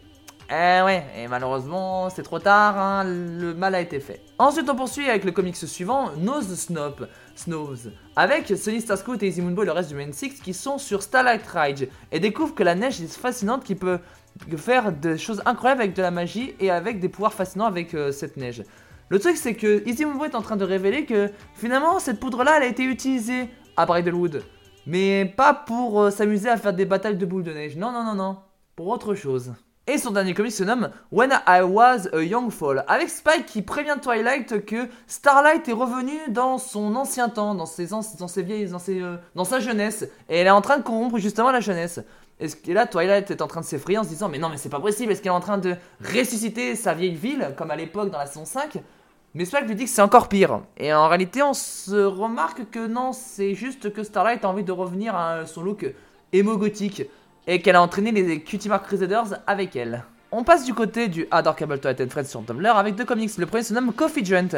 Eh 0.48 0.80
ouais, 0.84 1.04
et 1.18 1.26
malheureusement, 1.26 2.08
c'est 2.08 2.22
trop 2.22 2.38
tard, 2.38 2.78
hein, 2.78 3.02
le 3.02 3.52
mal 3.52 3.74
a 3.74 3.80
été 3.80 3.98
fait. 3.98 4.22
Ensuite, 4.38 4.70
on 4.70 4.76
poursuit 4.76 5.10
avec 5.10 5.24
le 5.24 5.32
comics 5.32 5.56
suivant, 5.56 6.12
Nose 6.16 6.54
Snop, 6.54 7.04
Snows, 7.38 7.90
avec 8.16 8.48
Sunny 8.56 8.80
Starscoot 8.80 9.22
et 9.22 9.28
Easy 9.28 9.42
Moonbo 9.42 9.62
et 9.62 9.66
le 9.66 9.72
reste 9.72 9.90
du 9.90 9.94
Main 9.94 10.12
Six 10.12 10.40
qui 10.40 10.54
sont 10.54 10.78
sur 10.78 11.02
Starlight 11.02 11.42
Ride 11.46 11.88
et 12.12 12.20
découvrent 12.20 12.54
que 12.54 12.62
la 12.62 12.74
neige 12.74 13.00
est 13.00 13.16
fascinante 13.16 13.64
qui 13.64 13.74
peut 13.74 13.98
faire 14.56 14.92
des 14.92 15.18
choses 15.18 15.42
incroyables 15.44 15.82
avec 15.82 15.94
de 15.94 16.02
la 16.02 16.10
magie 16.10 16.54
et 16.60 16.70
avec 16.70 17.00
des 17.00 17.08
pouvoirs 17.08 17.34
fascinants 17.34 17.66
avec 17.66 17.94
euh, 17.94 18.12
cette 18.12 18.36
neige. 18.36 18.62
Le 19.08 19.18
truc 19.18 19.36
c'est 19.36 19.54
que 19.54 19.86
Easy 19.88 20.04
Moonbo 20.04 20.24
est 20.24 20.34
en 20.34 20.42
train 20.42 20.56
de 20.56 20.64
révéler 20.64 21.04
que 21.04 21.30
finalement 21.54 21.98
cette 21.98 22.20
poudre 22.20 22.44
là 22.44 22.54
elle 22.56 22.64
a 22.64 22.66
été 22.66 22.84
utilisée 22.84 23.48
à 23.76 23.86
Bridalwood. 23.86 24.42
Mais 24.86 25.24
pas 25.24 25.52
pour 25.52 26.02
euh, 26.02 26.10
s'amuser 26.10 26.48
à 26.48 26.56
faire 26.56 26.72
des 26.72 26.84
batailles 26.84 27.16
de 27.16 27.26
boules 27.26 27.42
de 27.42 27.52
neige, 27.52 27.76
non 27.76 27.92
non 27.92 28.04
non 28.04 28.14
non, 28.14 28.38
pour 28.74 28.88
autre 28.88 29.14
chose. 29.14 29.54
Et 29.88 29.98
son 29.98 30.10
dernier 30.10 30.34
comic 30.34 30.50
se 30.50 30.64
nomme 30.64 30.90
When 31.12 31.30
I 31.46 31.60
Was 31.62 32.08
a 32.12 32.20
Young 32.20 32.50
Fall, 32.50 32.84
avec 32.88 33.08
Spike 33.08 33.46
qui 33.46 33.62
prévient 33.62 33.94
Twilight 34.02 34.66
que 34.66 34.88
Starlight 35.06 35.68
est 35.68 35.72
revenu 35.72 36.18
dans 36.28 36.58
son 36.58 36.96
ancien 36.96 37.28
temps, 37.28 37.54
dans 37.54 37.66
ses, 37.66 37.86
dans 37.86 38.02
ses 38.02 38.42
vieilles, 38.42 38.66
dans, 38.66 38.80
ses, 38.80 39.00
euh, 39.00 39.14
dans 39.36 39.44
sa 39.44 39.60
jeunesse, 39.60 40.02
et 40.28 40.38
elle 40.38 40.48
est 40.48 40.50
en 40.50 40.60
train 40.60 40.78
de 40.78 40.82
corrompre 40.82 41.18
justement 41.18 41.52
la 41.52 41.60
jeunesse. 41.60 42.00
Et 42.40 42.74
là, 42.74 42.86
Twilight 42.86 43.30
est 43.30 43.40
en 43.40 43.46
train 43.46 43.60
de 43.60 43.66
s'effrayer 43.66 43.98
en 43.98 44.02
se 44.02 44.08
disant 44.08 44.28
Mais 44.28 44.38
non, 44.38 44.48
mais 44.48 44.56
c'est 44.56 44.68
pas 44.68 44.80
possible, 44.80 45.12
est-ce 45.12 45.22
qu'elle 45.22 45.30
est 45.30 45.36
en 45.36 45.40
train 45.40 45.58
de 45.58 45.76
ressusciter 46.00 46.74
sa 46.74 46.92
vieille 46.92 47.14
ville, 47.14 47.54
comme 47.56 47.70
à 47.70 47.76
l'époque 47.76 48.10
dans 48.10 48.18
la 48.18 48.26
saison 48.26 48.44
5 48.44 48.82
mais 49.34 49.44
Spike 49.44 49.68
lui 49.68 49.74
dit 49.74 49.84
que 49.84 49.90
c'est 49.90 50.00
encore 50.00 50.30
pire. 50.30 50.62
Et 50.78 50.94
en 50.94 51.08
réalité, 51.08 51.42
on 51.42 51.52
se 51.52 51.94
remarque 51.94 52.70
que 52.70 52.86
non, 52.86 53.12
c'est 53.12 53.54
juste 53.54 53.92
que 53.92 54.02
Starlight 54.02 54.42
a 54.46 54.48
envie 54.48 54.64
de 54.64 54.72
revenir 54.72 55.14
à 55.14 55.44
son 55.44 55.62
look 55.62 55.94
émo-gothique 56.32 57.02
et 57.46 57.60
qu'elle 57.60 57.76
a 57.76 57.82
entraîné 57.82 58.12
les 58.12 58.40
Cutie 58.40 58.68
Mark 58.68 58.86
Crusaders 58.86 59.38
avec 59.46 59.76
elle. 59.76 60.02
On 60.32 60.42
passe 60.42 60.64
du 60.64 60.74
côté 60.74 61.08
du 61.08 61.26
Adorable 61.30 61.78
Twilight 61.78 62.00
and 62.00 62.10
Friends 62.10 62.24
sur 62.24 62.44
Tumblr 62.44 62.76
avec 62.76 62.96
deux 62.96 63.04
comics. 63.04 63.30
Le 63.38 63.46
premier 63.46 63.62
se 63.62 63.72
nomme 63.72 63.92
Coffee 63.92 64.24
Joint. 64.24 64.48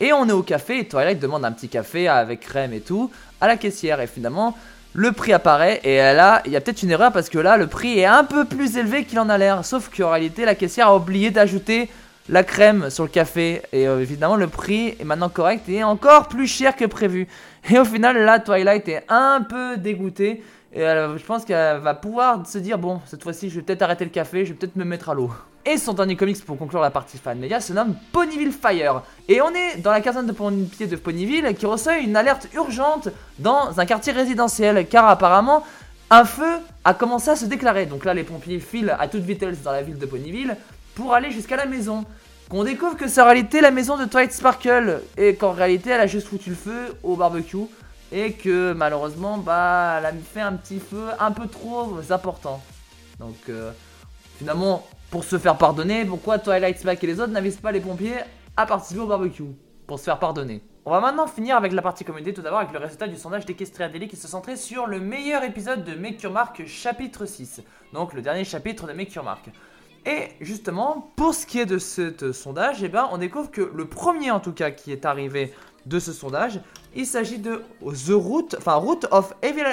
Et 0.00 0.12
on 0.12 0.28
est 0.28 0.32
au 0.32 0.42
café 0.42 0.80
et 0.80 0.88
Twilight 0.88 1.20
demande 1.20 1.44
un 1.44 1.52
petit 1.52 1.68
café 1.68 2.08
avec 2.08 2.40
crème 2.40 2.72
et 2.72 2.80
tout 2.80 3.10
à 3.40 3.46
la 3.46 3.56
caissière. 3.56 4.00
Et 4.00 4.08
finalement, 4.08 4.56
le 4.94 5.12
prix 5.12 5.32
apparaît 5.32 5.80
et 5.84 5.98
là, 5.98 6.42
il 6.44 6.52
y 6.52 6.56
a 6.56 6.60
peut-être 6.60 6.82
une 6.82 6.90
erreur 6.90 7.12
parce 7.12 7.28
que 7.28 7.38
là, 7.38 7.56
le 7.56 7.68
prix 7.68 8.00
est 8.00 8.04
un 8.04 8.24
peu 8.24 8.44
plus 8.44 8.76
élevé 8.76 9.04
qu'il 9.04 9.20
en 9.20 9.28
a 9.28 9.38
l'air. 9.38 9.64
Sauf 9.64 9.90
qu'en 9.96 10.10
réalité, 10.10 10.44
la 10.44 10.56
caissière 10.56 10.88
a 10.88 10.96
oublié 10.96 11.30
d'ajouter 11.30 11.88
la 12.28 12.42
crème 12.42 12.90
sur 12.90 13.04
le 13.04 13.10
café. 13.10 13.62
Et 13.72 13.86
euh, 13.86 14.00
évidemment, 14.00 14.36
le 14.36 14.48
prix 14.48 14.96
est 14.98 15.04
maintenant 15.04 15.28
correct 15.28 15.68
et 15.68 15.84
encore 15.84 16.28
plus 16.28 16.46
cher 16.48 16.74
que 16.74 16.84
prévu. 16.84 17.28
Et 17.70 17.78
au 17.78 17.84
final, 17.84 18.18
là, 18.18 18.40
Twilight 18.40 18.88
est 18.88 19.04
un 19.08 19.40
peu 19.48 19.76
dégoûté. 19.76 20.42
Et 20.74 20.80
je 20.80 21.24
pense 21.24 21.44
qu'elle 21.44 21.78
va 21.78 21.94
pouvoir 21.94 22.46
se 22.46 22.58
dire 22.58 22.78
bon, 22.78 23.00
cette 23.06 23.22
fois-ci, 23.22 23.50
je 23.50 23.56
vais 23.56 23.62
peut-être 23.62 23.82
arrêter 23.82 24.04
le 24.04 24.10
café, 24.10 24.46
je 24.46 24.52
vais 24.52 24.58
peut-être 24.58 24.76
me 24.76 24.84
mettre 24.84 25.10
à 25.10 25.14
l'eau. 25.14 25.30
Et 25.64 25.76
son 25.76 25.92
dernier 25.92 26.16
comics 26.16 26.44
pour 26.44 26.58
conclure 26.58 26.80
la 26.80 26.90
partie 26.90 27.18
fan 27.18 27.38
média 27.38 27.60
se 27.60 27.72
nomme 27.72 27.94
Ponyville 28.10 28.52
Fire. 28.52 29.02
Et 29.28 29.40
on 29.42 29.50
est 29.50 29.76
dans 29.76 29.92
la 29.92 30.00
caserne 30.00 30.26
de 30.26 30.32
pompiers 30.32 30.86
de 30.86 30.96
Ponyville 30.96 31.54
qui 31.56 31.66
reçoit 31.66 31.98
une 31.98 32.16
alerte 32.16 32.48
urgente 32.54 33.10
dans 33.38 33.78
un 33.78 33.86
quartier 33.86 34.12
résidentiel 34.12 34.88
car 34.88 35.06
apparemment 35.06 35.62
un 36.10 36.24
feu 36.24 36.58
a 36.84 36.94
commencé 36.94 37.30
à 37.30 37.36
se 37.36 37.44
déclarer. 37.44 37.86
Donc 37.86 38.04
là, 38.04 38.12
les 38.12 38.24
pompiers 38.24 38.58
filent 38.58 38.96
à 38.98 39.06
toute 39.08 39.22
vitesse 39.22 39.62
dans 39.62 39.72
la 39.72 39.82
ville 39.82 39.98
de 39.98 40.06
Ponyville 40.06 40.56
pour 40.94 41.14
aller 41.14 41.30
jusqu'à 41.30 41.56
la 41.56 41.66
maison. 41.66 42.04
Qu'on 42.48 42.64
découvre 42.64 42.96
que 42.96 43.08
c'est 43.08 43.20
en 43.20 43.26
réalité 43.26 43.60
la 43.60 43.70
maison 43.70 43.96
de 43.96 44.04
Twilight 44.04 44.32
Sparkle 44.32 45.00
et 45.16 45.36
qu'en 45.36 45.52
réalité 45.52 45.90
elle 45.90 46.00
a 46.00 46.06
juste 46.06 46.26
foutu 46.26 46.50
le 46.50 46.56
feu 46.56 46.96
au 47.02 47.14
barbecue 47.16 47.68
et 48.12 48.32
que 48.32 48.72
malheureusement 48.72 49.38
bah 49.38 49.96
elle 49.98 50.06
a 50.06 50.12
fait 50.12 50.40
un 50.40 50.52
petit 50.54 50.78
feu 50.78 51.08
un 51.18 51.32
peu 51.32 51.48
trop 51.48 51.88
important. 52.10 52.62
Donc 53.18 53.36
euh, 53.48 53.72
finalement 54.38 54.86
pour 55.10 55.24
se 55.24 55.38
faire 55.38 55.56
pardonner, 55.56 56.04
pourquoi 56.04 56.38
Twilight 56.38 56.78
Sparkle 56.78 57.04
et 57.04 57.08
les 57.08 57.20
autres 57.20 57.32
n'avisent 57.32 57.56
pas 57.56 57.72
les 57.72 57.80
pompiers 57.80 58.18
à 58.56 58.66
participer 58.66 59.00
au 59.00 59.06
barbecue? 59.06 59.44
Pour 59.86 59.98
se 59.98 60.04
faire 60.04 60.18
pardonner 60.18 60.62
on 60.84 60.90
va 60.90 60.98
maintenant 60.98 61.28
finir 61.28 61.56
avec 61.56 61.72
la 61.72 61.80
partie 61.80 62.04
communauté, 62.04 62.34
tout 62.34 62.42
d'abord 62.42 62.58
avec 62.58 62.72
le 62.72 62.80
résultat 62.80 63.06
du 63.06 63.16
sondage 63.16 63.46
d'Equestria 63.46 63.88
Daily 63.88 64.08
qui 64.08 64.16
se 64.16 64.26
centrait 64.26 64.56
sur 64.56 64.88
le 64.88 64.98
meilleur 64.98 65.44
épisode 65.44 65.84
de 65.84 65.94
Make 65.94 66.20
Your 66.22 66.32
Mark 66.32 66.66
chapitre 66.66 67.24
6. 67.24 67.62
Donc 67.92 68.14
le 68.14 68.20
dernier 68.20 68.44
chapitre 68.44 68.88
de 68.88 68.92
Make 68.92 69.14
Your 69.14 69.24
Mark. 69.24 69.48
Et 70.04 70.30
justement, 70.40 71.12
pour 71.14 71.34
ce 71.34 71.46
qui 71.46 71.60
est 71.60 71.66
de 71.66 71.78
ce 71.78 72.32
sondage, 72.32 72.82
eh 72.82 72.88
ben, 72.88 73.08
on 73.12 73.18
découvre 73.18 73.52
que 73.52 73.70
le 73.72 73.84
premier 73.84 74.32
en 74.32 74.40
tout 74.40 74.50
cas 74.50 74.72
qui 74.72 74.90
est 74.90 75.04
arrivé 75.04 75.54
de 75.86 76.00
ce 76.00 76.12
sondage, 76.12 76.58
il 76.94 77.06
s'agit 77.06 77.38
de 77.38 77.64
The 77.82 78.12
Root, 78.12 78.48
enfin 78.58 78.74
Root 78.74 79.00
of 79.10 79.34
Evil, 79.42 79.64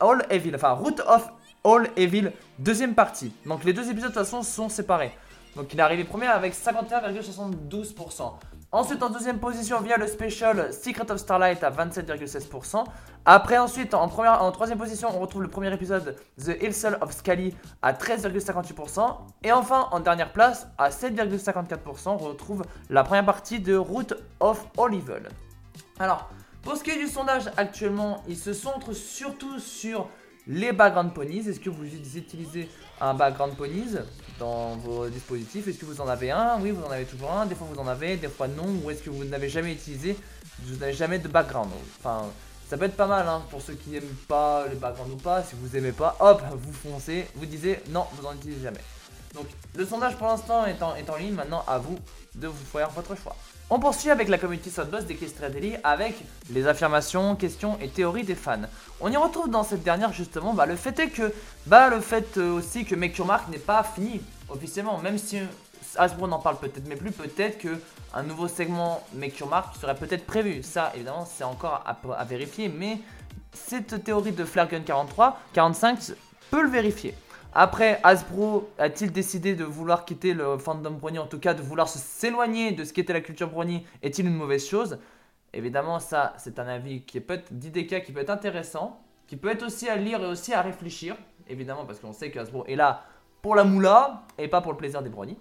All 0.00 0.24
Evil, 0.30 0.52
enfin 0.54 0.72
Root 0.72 1.00
of 1.06 1.30
All 1.64 1.90
Evil, 1.96 2.30
deuxième 2.58 2.94
partie. 2.94 3.32
Donc 3.46 3.64
les 3.64 3.72
deux 3.72 3.90
épisodes 3.90 4.10
de 4.10 4.14
toute 4.14 4.24
façon 4.24 4.42
sont 4.42 4.68
séparés. 4.68 5.12
Donc 5.56 5.72
il 5.72 5.78
est 5.78 5.82
arrivé 5.82 6.04
premier 6.04 6.26
avec 6.26 6.54
51,72%. 6.54 8.32
Ensuite, 8.74 9.04
en 9.04 9.08
deuxième 9.08 9.38
position, 9.38 9.80
via 9.80 9.96
le 9.96 10.08
special 10.08 10.72
Secret 10.72 11.08
of 11.08 11.18
Starlight 11.18 11.62
à 11.62 11.70
27,16%. 11.70 12.82
Après, 13.24 13.56
ensuite, 13.56 13.94
en, 13.94 14.08
première, 14.08 14.42
en 14.42 14.50
troisième 14.50 14.78
position, 14.78 15.10
on 15.14 15.20
retrouve 15.20 15.42
le 15.42 15.48
premier 15.48 15.72
épisode 15.72 16.16
The 16.44 16.60
Hillsell 16.60 16.98
of 17.00 17.12
Scully 17.12 17.54
à 17.82 17.92
13,58%. 17.92 19.16
Et 19.44 19.52
enfin, 19.52 19.86
en 19.92 20.00
dernière 20.00 20.32
place, 20.32 20.66
à 20.76 20.90
7,54%, 20.90 22.08
on 22.08 22.16
retrouve 22.16 22.64
la 22.90 23.04
première 23.04 23.24
partie 23.24 23.60
de 23.60 23.76
Root 23.76 24.12
of 24.40 24.66
All 24.76 24.92
Evil. 24.92 25.28
Alors, 26.00 26.28
pour 26.64 26.76
ce 26.76 26.82
qui 26.82 26.90
est 26.90 26.98
du 26.98 27.08
sondage 27.08 27.50
actuellement, 27.56 28.22
il 28.26 28.36
se 28.36 28.54
centre 28.54 28.94
surtout 28.94 29.58
sur 29.58 30.08
les 30.46 30.72
background 30.72 31.12
ponies. 31.12 31.46
Est-ce 31.48 31.60
que 31.60 31.70
vous 31.70 31.84
utilisez 31.84 32.68
un 33.00 33.14
background 33.14 33.54
ponies 33.54 33.96
dans 34.38 34.76
vos 34.76 35.08
dispositifs? 35.08 35.68
Est-ce 35.68 35.78
que 35.78 35.84
vous 35.84 36.00
en 36.00 36.08
avez 36.08 36.30
un? 36.30 36.58
Oui, 36.60 36.70
vous 36.70 36.82
en 36.82 36.90
avez 36.90 37.04
toujours 37.04 37.32
un. 37.32 37.46
Des 37.46 37.54
fois, 37.54 37.66
vous 37.70 37.78
en 37.78 37.86
avez, 37.86 38.16
des 38.16 38.28
fois 38.28 38.48
non. 38.48 38.64
Ou 38.82 38.90
est-ce 38.90 39.02
que 39.02 39.10
vous 39.10 39.24
n'avez 39.24 39.48
jamais 39.48 39.72
utilisé 39.72 40.16
Vous 40.62 40.76
n'avez 40.76 40.94
jamais 40.94 41.18
de 41.18 41.28
background? 41.28 41.70
Enfin, 41.98 42.26
ça 42.68 42.78
peut 42.78 42.86
être 42.86 42.96
pas 42.96 43.06
mal 43.06 43.28
hein, 43.28 43.42
pour 43.50 43.60
ceux 43.60 43.74
qui 43.74 43.90
n'aiment 43.90 44.16
pas 44.26 44.66
les 44.68 44.76
backgrounds 44.76 45.12
ou 45.12 45.18
pas. 45.18 45.42
Si 45.42 45.54
vous 45.60 45.76
aimez 45.76 45.92
pas, 45.92 46.16
hop, 46.20 46.42
vous 46.56 46.72
foncez. 46.72 47.26
Vous 47.34 47.46
disiez 47.46 47.80
non, 47.90 48.06
vous 48.12 48.22
n'en 48.22 48.32
utilisez 48.34 48.62
jamais. 48.62 48.80
Donc, 49.34 49.46
le 49.76 49.84
sondage 49.84 50.16
pour 50.16 50.28
l'instant 50.28 50.64
est 50.66 50.82
en, 50.82 51.16
ligne. 51.16 51.34
Maintenant, 51.34 51.64
à 51.66 51.78
vous 51.78 51.98
de 52.34 52.46
vous 52.46 52.64
faire 52.64 52.90
votre 52.90 53.16
choix. 53.16 53.36
On 53.70 53.78
poursuit 53.78 54.10
avec 54.10 54.28
la 54.28 54.38
community 54.38 54.70
Soundboss 54.70 55.06
d'Equestria 55.06 55.48
Daily 55.48 55.76
avec 55.82 56.14
les 56.50 56.66
affirmations, 56.66 57.34
questions 57.34 57.78
et 57.80 57.88
théories 57.88 58.22
des 58.22 58.34
fans. 58.34 58.60
On 59.00 59.10
y 59.10 59.16
retrouve 59.16 59.48
dans 59.48 59.64
cette 59.64 59.82
dernière 59.82 60.12
justement 60.12 60.52
bah, 60.52 60.66
le 60.66 60.76
fait 60.76 60.98
est 60.98 61.08
que 61.08 61.32
bah, 61.66 61.88
le 61.88 62.00
fait 62.00 62.36
euh, 62.36 62.52
aussi 62.52 62.84
que 62.84 62.94
Make 62.94 63.16
Your 63.16 63.26
Mark 63.26 63.48
n'est 63.48 63.58
pas 63.58 63.82
fini 63.82 64.20
officiellement, 64.50 64.98
même 64.98 65.16
si 65.16 65.38
Hasbro 65.96 66.28
n'en 66.28 66.40
parle 66.40 66.58
peut-être 66.58 66.86
mais 66.86 66.96
plus, 66.96 67.10
peut-être 67.10 67.58
que 67.58 67.80
un 68.12 68.22
nouveau 68.22 68.48
segment 68.48 69.02
Make 69.14 69.38
Your 69.38 69.48
Mark 69.48 69.74
serait 69.80 69.94
peut-être 69.94 70.26
prévu. 70.26 70.62
Ça 70.62 70.92
évidemment 70.94 71.26
c'est 71.26 71.44
encore 71.44 71.82
à, 71.86 72.24
vérifier, 72.24 72.68
mais 72.68 72.98
cette 73.54 74.04
théorie 74.04 74.32
de 74.32 74.44
Flare 74.44 74.68
Gun 74.68 74.80
43, 74.80 75.40
45 75.54 76.12
peut 76.50 76.62
le 76.62 76.68
vérifier. 76.68 77.14
Après, 77.56 78.00
Hasbro 78.02 78.68
a-t-il 78.78 79.12
décidé 79.12 79.54
de 79.54 79.62
vouloir 79.62 80.04
quitter 80.04 80.34
le 80.34 80.58
fandom 80.58 80.90
brony, 80.90 81.20
en 81.20 81.26
tout 81.26 81.38
cas 81.38 81.54
de 81.54 81.62
vouloir 81.62 81.88
s'éloigner 81.88 82.72
de 82.72 82.82
ce 82.82 82.92
qu'était 82.92 83.12
la 83.12 83.20
culture 83.20 83.48
brony 83.48 83.86
Est-il 84.02 84.26
une 84.26 84.34
mauvaise 84.34 84.66
chose? 84.66 84.98
Évidemment, 85.52 86.00
ça, 86.00 86.32
c'est 86.36 86.58
un 86.58 86.66
avis 86.66 87.02
qui 87.02 87.20
peut 87.20 87.34
être 87.34 87.52
d'IDK 87.52 88.02
qui 88.02 88.10
peut 88.10 88.20
être 88.20 88.30
intéressant, 88.30 89.00
qui 89.28 89.36
peut 89.36 89.50
être 89.50 89.64
aussi 89.64 89.88
à 89.88 89.94
lire 89.94 90.20
et 90.20 90.26
aussi 90.26 90.52
à 90.52 90.62
réfléchir, 90.62 91.14
évidemment, 91.48 91.84
parce 91.84 92.00
qu'on 92.00 92.12
sait 92.12 92.32
que 92.32 92.40
Hasbro 92.40 92.66
est 92.66 92.74
là 92.74 93.04
pour 93.40 93.54
la 93.54 93.62
moula 93.62 94.24
et 94.36 94.48
pas 94.48 94.60
pour 94.60 94.72
le 94.72 94.78
plaisir 94.78 95.00
des 95.00 95.10
bronies. 95.10 95.38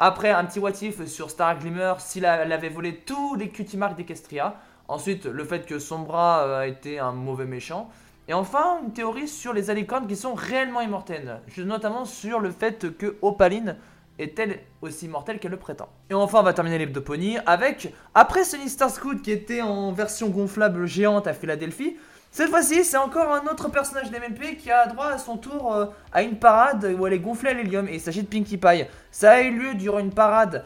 Après, 0.00 0.30
un 0.30 0.44
petit 0.44 0.58
what 0.58 0.74
sur 0.74 1.30
Star 1.30 1.58
Glimmer, 1.58 1.94
s'il 1.98 2.26
avait 2.26 2.68
volé 2.68 2.94
tous 2.94 3.36
les 3.36 3.48
cutie 3.48 3.78
marks 3.78 3.96
d'Equestria. 3.96 4.56
Ensuite, 4.86 5.24
le 5.24 5.44
fait 5.44 5.64
que 5.64 5.78
son 5.78 6.00
bras 6.00 6.44
euh, 6.44 6.60
a 6.60 6.66
été 6.66 6.98
un 6.98 7.12
mauvais 7.12 7.46
méchant. 7.46 7.90
Et 8.28 8.34
enfin, 8.34 8.80
une 8.84 8.92
théorie 8.92 9.26
sur 9.26 9.54
les 9.54 9.70
alicornes 9.70 10.06
qui 10.06 10.14
sont 10.14 10.34
réellement 10.34 10.82
immortelles, 10.82 11.40
notamment 11.56 12.04
sur 12.04 12.40
le 12.40 12.50
fait 12.50 12.94
que 12.98 13.16
Opaline 13.22 13.76
est-elle 14.18 14.60
aussi 14.82 15.06
immortelle 15.06 15.38
qu'elle 15.38 15.52
le 15.52 15.56
prétend. 15.56 15.88
Et 16.10 16.14
enfin, 16.14 16.40
on 16.40 16.42
va 16.42 16.52
terminer 16.52 16.78
les 16.78 17.38
avec, 17.46 17.94
après 18.14 18.44
Sunny 18.44 18.68
Star 18.68 18.90
Scoot 18.90 19.22
qui 19.22 19.30
était 19.30 19.62
en 19.62 19.92
version 19.92 20.28
gonflable 20.28 20.86
géante 20.86 21.26
à 21.26 21.32
Philadelphie, 21.32 21.96
cette 22.30 22.50
fois-ci, 22.50 22.84
c'est 22.84 22.98
encore 22.98 23.32
un 23.32 23.46
autre 23.46 23.70
personnage 23.70 24.10
d'MMP 24.10 24.58
qui 24.58 24.70
a 24.70 24.86
droit 24.86 25.06
à 25.06 25.18
son 25.18 25.38
tour 25.38 25.74
euh, 25.74 25.86
à 26.12 26.22
une 26.22 26.38
parade 26.38 26.94
où 26.98 27.06
elle 27.06 27.14
est 27.14 27.18
gonflée 27.18 27.50
à 27.50 27.54
l'hélium, 27.54 27.88
et 27.88 27.94
il 27.94 28.00
s'agit 28.00 28.22
de 28.22 28.28
Pinkie 28.28 28.58
Pie. 28.58 28.84
Ça 29.10 29.32
a 29.32 29.40
eu 29.40 29.50
lieu 29.50 29.74
durant 29.74 29.98
une 29.98 30.12
parade 30.12 30.64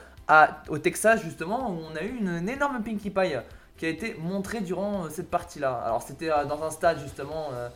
au 0.69 0.79
Texas, 0.79 1.23
justement, 1.23 1.71
où 1.71 1.79
on 1.93 1.95
a 1.95 2.03
eu 2.03 2.17
une 2.19 2.49
énorme 2.49 2.83
Pinkie 2.83 3.11
Pie 3.11 3.37
qui 3.83 3.87
a 3.87 3.89
été 3.89 4.15
montré 4.21 4.61
durant 4.61 5.07
euh, 5.07 5.09
cette 5.11 5.29
partie-là. 5.29 5.83
Alors 5.85 6.03
c'était 6.03 6.31
euh, 6.31 6.45
dans 6.45 6.63
un 6.63 6.71
stade 6.71 7.01
justement 7.01 7.49
euh, 7.53 7.69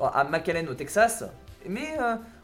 à 0.00 0.24
McAllen 0.24 0.66
au 0.70 0.72
Texas, 0.72 1.22
mais 1.68 1.98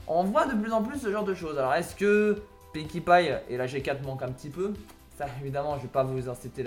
on 0.06 0.22
voit 0.22 0.44
de 0.44 0.52
plus 0.52 0.70
en 0.70 0.82
plus 0.82 0.98
ce 0.98 1.10
genre 1.10 1.24
de 1.24 1.34
choses. 1.34 1.56
Alors 1.56 1.72
est-ce 1.72 1.96
que 1.96 2.42
Pinkie 2.74 3.00
Pie 3.00 3.30
et 3.48 3.56
la 3.56 3.64
G4 3.64 4.02
manquent 4.02 4.24
un 4.24 4.32
petit 4.32 4.50
peu? 4.50 4.74
Ça 5.16 5.24
évidemment 5.40 5.76
je 5.78 5.82
vais 5.84 5.88
pas 5.88 6.02
vous 6.02 6.28
inciter 6.28 6.62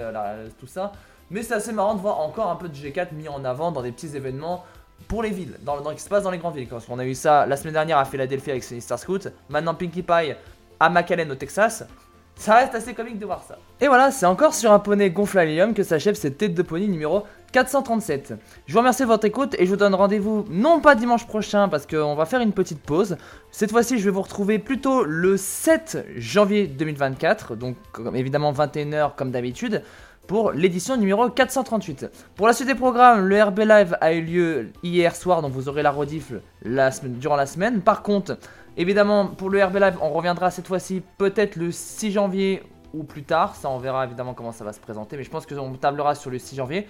tout 0.59 0.65
ça, 0.65 0.91
mais 1.29 1.43
c'est 1.43 1.53
assez 1.53 1.71
marrant 1.71 1.93
de 1.93 2.01
voir 2.01 2.19
encore 2.19 2.49
un 2.49 2.55
peu 2.55 2.67
de 2.67 2.73
G4 2.73 3.13
mis 3.13 3.27
en 3.27 3.45
avant 3.45 3.71
dans 3.71 3.83
des 3.83 3.91
petits 3.91 4.15
événements 4.15 4.65
pour 5.07 5.21
les 5.21 5.29
villes, 5.29 5.55
dans, 5.61 5.79
dans, 5.81 5.93
qui 5.93 6.01
se 6.01 6.09
passe 6.09 6.23
dans 6.23 6.31
les 6.31 6.39
grandes 6.39 6.55
villes. 6.55 6.67
Parce 6.67 6.87
qu'on 6.87 6.97
a 6.97 7.05
eu 7.05 7.13
ça 7.13 7.45
la 7.45 7.57
semaine 7.57 7.73
dernière 7.73 7.99
à 7.99 8.05
Philadelphie 8.05 8.49
avec 8.49 8.63
Star 8.63 8.97
Scout, 8.97 9.27
maintenant 9.49 9.75
Pinkie 9.75 10.01
Pie 10.01 10.33
à 10.79 10.89
McAllen 10.89 11.31
au 11.31 11.35
Texas. 11.35 11.85
Ça 12.39 12.55
reste 12.55 12.73
assez 12.73 12.93
comique 12.93 13.19
de 13.19 13.25
voir 13.25 13.43
ça. 13.43 13.57
Et 13.81 13.89
voilà, 13.89 14.11
c'est 14.11 14.25
encore 14.25 14.53
sur 14.53 14.71
un 14.71 14.79
poney 14.79 15.09
gonflalium 15.09 15.73
que 15.73 15.83
s'achève 15.83 16.15
cette 16.15 16.37
tête 16.37 16.53
de 16.53 16.61
poney 16.61 16.87
numéro 16.87 17.23
437. 17.51 18.33
Je 18.65 18.71
vous 18.71 18.79
remercie 18.79 19.01
de 19.01 19.07
votre 19.07 19.25
écoute 19.25 19.57
et 19.59 19.65
je 19.65 19.69
vous 19.69 19.75
donne 19.75 19.93
rendez-vous 19.93 20.45
non 20.49 20.79
pas 20.79 20.95
dimanche 20.95 21.27
prochain 21.27 21.67
parce 21.67 21.85
qu'on 21.85 22.15
va 22.15 22.25
faire 22.25 22.39
une 22.39 22.53
petite 22.53 22.81
pause. 22.81 23.17
Cette 23.51 23.71
fois-ci, 23.71 23.99
je 23.99 24.05
vais 24.05 24.11
vous 24.11 24.21
retrouver 24.21 24.57
plutôt 24.57 25.03
le 25.03 25.35
7 25.35 26.05
janvier 26.15 26.67
2024, 26.67 27.57
donc 27.57 27.75
évidemment 28.15 28.53
21h 28.53 29.15
comme 29.17 29.31
d'habitude 29.31 29.83
pour 30.25 30.53
l'édition 30.53 30.95
numéro 30.95 31.27
438. 31.27 32.05
Pour 32.35 32.47
la 32.47 32.53
suite 32.53 32.69
des 32.69 32.75
programmes, 32.75 33.27
le 33.27 33.43
RB 33.43 33.59
Live 33.59 33.97
a 33.99 34.13
eu 34.13 34.21
lieu 34.21 34.67
hier 34.81 35.13
soir, 35.13 35.41
donc 35.41 35.51
vous 35.51 35.67
aurez 35.67 35.83
la 35.83 35.91
rediff 35.91 36.31
la 36.61 36.91
semaine, 36.91 37.15
durant 37.15 37.35
la 37.35 37.47
semaine. 37.47 37.81
Par 37.81 38.01
contre, 38.01 38.37
Évidemment, 38.79 39.27
pour 39.27 39.49
le 39.49 39.61
RB 39.61 39.75
Live, 39.75 39.97
on 40.01 40.11
reviendra 40.11 40.51
cette 40.51 40.65
fois-ci 40.65 41.03
peut-être 41.17 41.57
le 41.57 41.69
6 41.69 42.13
janvier 42.13 42.63
ou 42.93 43.03
plus 43.03 43.23
tard. 43.23 43.57
Ça, 43.57 43.69
on 43.69 43.77
verra 43.77 44.05
évidemment 44.05 44.33
comment 44.33 44.53
ça 44.53 44.63
va 44.63 44.71
se 44.71 44.79
présenter. 44.79 45.17
Mais 45.17 45.23
je 45.23 45.29
pense 45.29 45.45
qu'on 45.45 45.73
tablera 45.73 46.15
sur 46.15 46.31
le 46.31 46.39
6 46.39 46.55
janvier. 46.55 46.87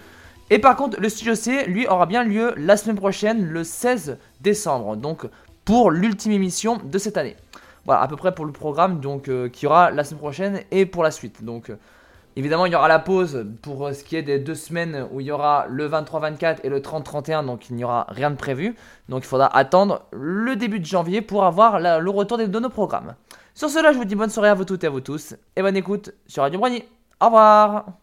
Et 0.50 0.60
par 0.60 0.76
contre, 0.76 1.00
le 1.00 1.08
studio 1.08 1.34
C, 1.34 1.64
lui, 1.66 1.88
aura 1.88 2.06
bien 2.06 2.22
lieu 2.22 2.54
la 2.56 2.76
semaine 2.76 2.94
prochaine, 2.94 3.44
le 3.44 3.64
16 3.64 4.18
décembre. 4.40 4.94
Donc, 4.94 5.26
pour 5.64 5.90
l'ultime 5.90 6.30
émission 6.30 6.76
de 6.76 6.96
cette 6.96 7.16
année. 7.16 7.34
Voilà, 7.86 8.02
à 8.02 8.06
peu 8.06 8.14
près 8.14 8.32
pour 8.32 8.44
le 8.44 8.52
programme 8.52 9.00
donc, 9.00 9.28
euh, 9.28 9.48
qui 9.48 9.66
aura 9.66 9.90
la 9.90 10.04
semaine 10.04 10.20
prochaine 10.20 10.60
et 10.70 10.86
pour 10.86 11.02
la 11.02 11.10
suite. 11.10 11.42
Donc, 11.42 11.70
euh, 11.70 11.76
Évidemment, 12.36 12.66
il 12.66 12.72
y 12.72 12.76
aura 12.76 12.88
la 12.88 12.98
pause 12.98 13.46
pour 13.62 13.86
euh, 13.86 13.92
ce 13.92 14.04
qui 14.04 14.16
est 14.16 14.22
des 14.22 14.38
deux 14.38 14.54
semaines 14.54 15.06
où 15.10 15.20
il 15.20 15.26
y 15.26 15.32
aura 15.32 15.66
le 15.68 15.88
23-24 15.88 16.58
et 16.62 16.68
le 16.68 16.80
30-31, 16.80 17.44
donc 17.44 17.68
il 17.70 17.76
n'y 17.76 17.84
aura 17.84 18.06
rien 18.08 18.30
de 18.30 18.36
prévu. 18.36 18.76
Donc 19.08 19.24
il 19.24 19.26
faudra 19.26 19.54
attendre 19.56 20.02
le 20.12 20.56
début 20.56 20.80
de 20.80 20.86
janvier 20.86 21.22
pour 21.22 21.44
avoir 21.44 21.80
le 21.80 22.10
retour 22.10 22.38
de 22.38 22.60
nos 22.60 22.70
programmes. 22.70 23.14
Sur 23.54 23.68
cela, 23.68 23.92
je 23.92 23.98
vous 23.98 24.04
dis 24.04 24.14
bonne 24.14 24.30
soirée 24.30 24.48
à 24.48 24.54
vous 24.54 24.64
toutes 24.64 24.84
et 24.84 24.86
à 24.86 24.90
vous 24.90 25.00
tous, 25.00 25.34
et 25.56 25.62
bonne 25.62 25.76
écoute 25.76 26.12
sur 26.26 26.42
Radio 26.42 26.58
Brony. 26.58 26.84
Au 27.20 27.26
revoir 27.26 27.99